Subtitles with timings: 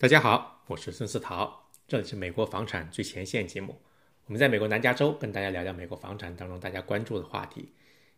[0.00, 3.80] 大家好，我是孙思桃，这里是美国房产最前线节目。
[4.26, 7.72] 我们在美国南加州跟大家聊聊美国房产当中大家关注的话题。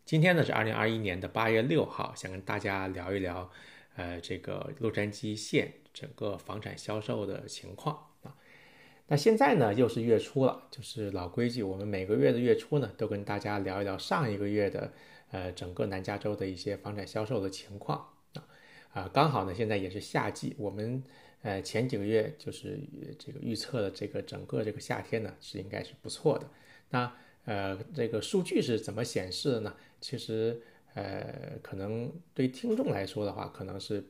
[0.04, 3.50] 今天呢是二零二一年的八月六号，想跟大家聊一聊，
[3.96, 8.36] 呃，这个洛杉矶县整个房产销售的情况啊。
[9.06, 14.92] 那现在呢又是月初了，就是老规矩，我们每个月的月初呢都跟大家聊一聊上一个月的
[15.30, 18.06] 呃整个南加州的一些房产销售的情况
[18.92, 21.02] 啊，刚好呢现在也是夏季，我们。
[21.42, 22.78] 呃，前几个月就是
[23.18, 26.46] 这个预测的这个整个这个夏天呢，是应该是不错的。
[26.90, 27.10] 那
[27.46, 29.74] 呃，这个数据是怎么显示的呢？
[30.02, 30.60] 其实
[30.92, 34.04] 呃，可能对听众来说的话，可能是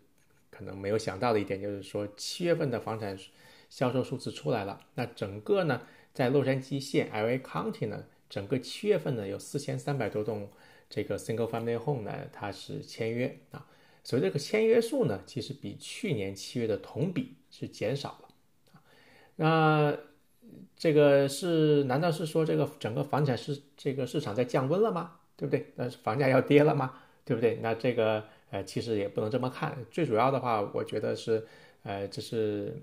[0.51, 3.17] 可能没有想到的一点，就是说七月份的房产
[3.69, 4.81] 销售数字出来了。
[4.97, 10.51] 那整个呢，在洛杉矶县 LA County 呢，整个七月份呢有四千三百多栋
[10.89, 13.69] 这个 Single Family Home 呢，它是签约啊。
[14.03, 18.29] 所以这个签约数呢，其实比去年七月的同比是减少了。
[19.37, 19.97] 那
[20.77, 25.19] 这个是难道是说这个整个房产市这个市场在降温了吗？
[25.37, 25.73] 对不对？
[25.77, 26.95] 那房价要跌了吗？
[27.25, 27.57] 对不对？
[27.63, 29.77] 那这个呃，其实也不能这么看。
[29.91, 31.47] 最主要的话，我觉得是
[31.83, 32.83] 呃，这是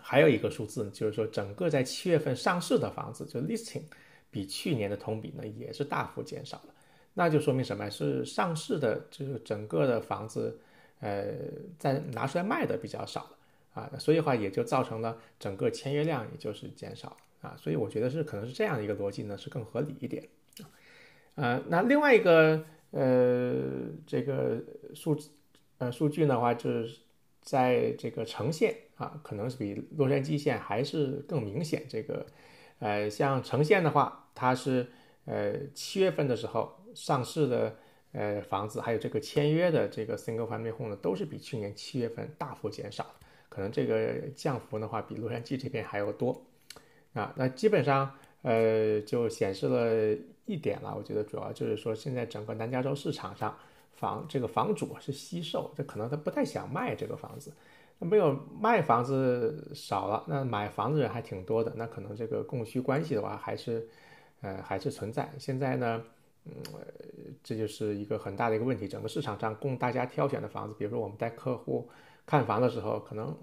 [0.00, 3.82] 还有一个数字，就是说整个在七月份上市的房子，就 listing，
[4.30, 6.74] 比去年的同比呢也是大幅减少了。
[7.18, 7.88] 那就说明什么？
[7.88, 10.60] 是上市的，就是整个的房子，
[11.00, 11.32] 呃，
[11.78, 13.30] 在拿出来卖的比较少了
[13.72, 20.28] 啊，所以的话也就造成了整个签约量也就是减少了啊，所以我觉得是可能是这样的一个逻辑呢，是更合理一点
[20.58, 20.68] 啊。
[21.36, 23.54] 呃，那另外一个呃
[24.06, 24.62] 这个
[24.94, 25.18] 数
[25.78, 26.98] 呃数据的话，就是
[27.40, 31.86] 在这个城县啊，可能是比洛杉矶县还是更明显。
[31.88, 32.26] 这个
[32.78, 34.86] 呃，像城县的话，它是
[35.24, 36.78] 呃七月份的时候。
[36.96, 37.76] 上市的
[38.12, 43.04] 呃房子，还有这个签约的这个 single family home 呢，都是比去年七月份大幅减少，
[43.50, 46.42] 可能这个降幅的话，比洛杉矶这边还要多
[47.12, 47.34] 啊。
[47.36, 53.54] 那基本上呃就显示了一点了，我觉得主要就是说，现在整个南加州市场上
[53.92, 57.52] 房这个房主是惜售，这可能他不太想卖这个房子，
[57.98, 63.86] 那没有卖房子少了，那买房子人还挺多的，那可能这个供需关系的话，还是
[64.40, 65.30] 呃还是存在。
[65.38, 66.02] 现在呢。
[66.46, 68.86] 嗯，这就是一个很大的一个问题。
[68.88, 71.88] 整个市场上供大家挑选的房子，比如说我们带客户
[72.24, 73.36] 看房的时候，可能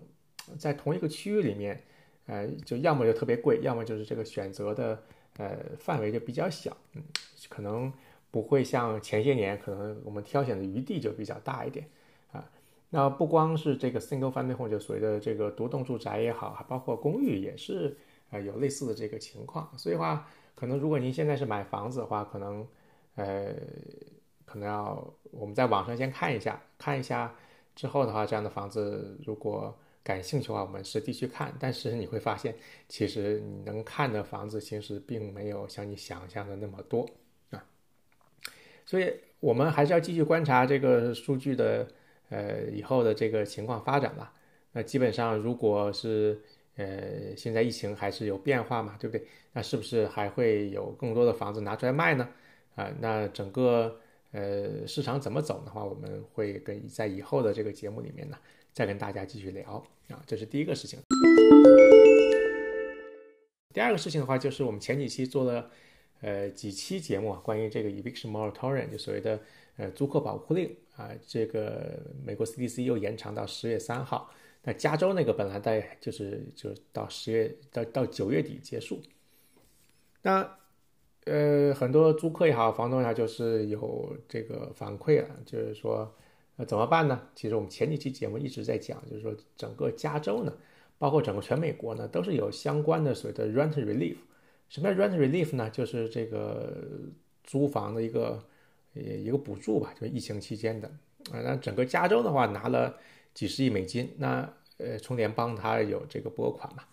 [0.57, 1.81] 在同一个区域里面，
[2.25, 5.03] 呃，就要么就特别贵，要么就是这个选择的
[5.37, 7.03] 呃范围就比较小，嗯，
[7.49, 7.91] 可能
[8.31, 11.85] 不会像前些年，可能我们挑选的余地就比较大一点
[12.31, 12.49] 啊。
[12.89, 17.97] 那不光是这个 single family home，就所谓的这个独栋住宅也好，还包括公寓也是
[18.29, 19.71] 呃有类似的这个情况。
[19.77, 22.67] 所以话，可能如果您现在是买房子的话，可能
[23.15, 23.53] 呃，
[24.45, 27.33] 可能要我们在网上先看一下，看一下
[27.75, 31.53] 之后的话，这样的房子如果感兴趣的话，我们实地去看。
[31.59, 32.55] 但是你会发现，
[32.87, 37.07] 其实你能看的房子其实并没有像你想象的那么多
[37.51, 37.63] 啊。
[38.85, 41.87] 所以我们还是要继续观察这个数据的
[42.29, 44.33] 呃以后的这个情况发展吧。
[44.71, 46.41] 那基本上，如果是
[46.75, 49.25] 呃现在疫情还是有变化嘛，对不对？
[49.53, 52.27] 那是不是还会有更多的房子拿出来卖呢？
[52.75, 53.99] 啊，那整个
[54.31, 58.37] 呃市场怎么走的话，我们会跟在以后的这个节目里面呢，
[58.71, 60.99] 再跟大家继续聊啊，这是第一个事情。
[63.73, 65.69] 第二个事情的话，就是我们前几期做了
[66.21, 69.39] 呃几期节目啊，关于这个 eviction moratorium，就所谓的
[69.77, 74.31] 呃租客保护令啊，这个美国 CDC 又延长到十月三号，
[74.63, 78.99] 那加州那个本来在就是就是到十月到到九月底结束，
[80.23, 80.57] 那。
[81.25, 86.13] 呃，很多租客也好，房东也好，就是有这个反馈了，就是说，
[86.57, 87.21] 呃，怎么办呢？
[87.33, 90.53] 其实我们前几期节目一直在讲，就是说，整个加州呢，
[90.97, 94.17] 包括整个全美国呢，都是有相关的所谓的 rent relief。
[94.69, 95.69] 什么叫 rent relief 呢？
[95.69, 96.75] 就是这个
[97.43, 98.43] 租房的一个
[98.93, 100.87] 一个补助吧，就是疫情期间的
[101.31, 101.39] 啊。
[101.41, 102.97] 那整个加州的话，拿了
[103.33, 106.83] 几十亿美金，那呃，从联邦它有这个拨款嘛。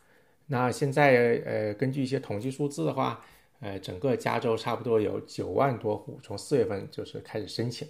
[0.47, 3.25] 那现在呃，根据一些统计数字的话，
[3.61, 7.87] 呃，整个加州差不多有九万多户，从四月份就是开始申请，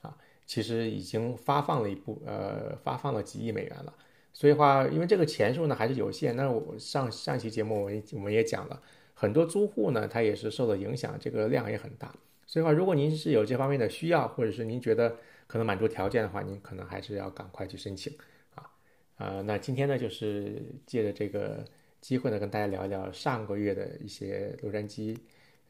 [0.00, 3.94] 啊，其实已经发放了一部，呃，发放了几亿美元了。
[4.32, 8.80] 所以话，因为这个钱数呢还是有限，那我上上期节目我我们也讲了，
[9.12, 12.14] 很多租户呢他也是受到影响，这个量也很大。
[12.46, 15.16] 所以话，如果您是有这方面的需要，或者是您觉得
[15.46, 18.10] 可能满足条件的话，您可能还是要赶快去申请，
[18.54, 18.70] 啊，
[19.18, 21.62] 呃，那今天呢就是借着这个。
[22.00, 25.16] 机会呢，跟大家聊一聊上个月的一些洛杉矶，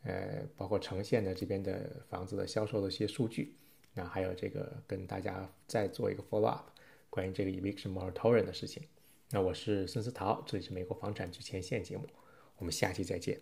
[0.05, 3.57] 呃，包括城县的这边的房子的销售的一些数据，
[3.95, 6.69] 那还有这个跟大家再做一个 follow up，
[7.11, 8.83] 关于这个 eviction moratorium 的事情。
[9.31, 12.07] 那我是孙思桃，这里是美国房产最前线节目，
[12.59, 13.41] 我们下期再见。